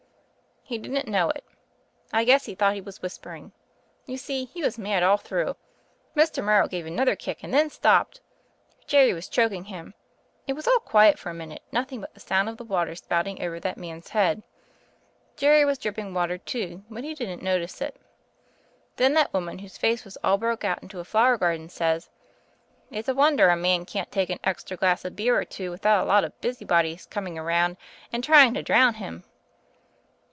He 0.63 0.77
didn't 0.77 1.09
know 1.11 1.29
it. 1.31 1.43
I 2.13 2.23
guess 2.23 2.45
he 2.45 2.55
thought 2.55 2.75
he 2.75 2.79
was 2.81 3.01
whispering. 3.01 3.51
You 4.05 4.15
see, 4.17 4.45
he 4.45 4.61
was 4.63 4.77
mad 4.77 5.03
all 5.03 5.17
through. 5.17 5.57
Mr. 6.15 6.41
Morrow 6.41 6.69
gave 6.69 6.85
another 6.85 7.17
kick 7.17 7.43
and 7.43 7.53
then 7.53 7.69
stopped 7.69 8.21
I 8.79 8.83
Jerry 8.87 9.11
was 9.13 9.27
choking 9.27 9.65
him. 9.65 9.95
It 10.47 10.53
was 10.53 10.69
all 10.69 10.79
quiet 10.79 11.19
for 11.19 11.29
a 11.29 11.33
minute— 11.33 11.61
nothing 11.73 11.99
but 11.99 12.13
the 12.13 12.21
sound 12.21 12.47
of 12.47 12.55
the 12.55 12.63
water 12.63 12.95
spouting 12.95 13.35
THE 13.35 13.41
FAIRY 13.41 13.57
OF 13.57 13.63
THE 13.63 13.67
SNOWS 13.67 13.71
6i 13.71 13.71
over 13.71 13.75
that 13.75 13.81
man's 13.81 14.09
head. 14.11 14.43
Jerry 15.35 15.65
was 15.65 15.77
dripping 15.77 16.13
water, 16.13 16.37
too; 16.37 16.85
but 16.89 17.03
he 17.03 17.15
didn't 17.15 17.43
notice 17.43 17.81
it. 17.81 17.97
Then 18.95 19.13
that 19.15 19.33
woman 19.33 19.59
whose 19.59 19.77
face 19.77 20.05
was 20.05 20.17
all 20.23 20.37
broke 20.37 20.63
out 20.63 20.81
into 20.81 21.01
a 21.01 21.03
flower 21.03 21.35
garden 21.35 21.67
says, 21.67 22.09
*It's 22.89 23.09
a 23.09 23.13
wonder 23.13 23.49
a 23.49 23.57
man 23.57 23.83
can't 23.83 24.09
take 24.09 24.29
an 24.29 24.39
extra 24.41 24.77
glass 24.77 25.03
of 25.03 25.17
beer 25.17 25.37
or 25.37 25.43
two 25.43 25.69
without 25.69 26.01
a 26.01 26.07
lot 26.07 26.23
of 26.23 26.39
busy 26.39 26.63
bodies 26.63 27.07
coming 27.07 27.37
around 27.37 27.75
and 28.13 28.23
trying 28.23 28.53
to 28.53 28.63
drown 28.63 28.93
him.' 28.93 29.25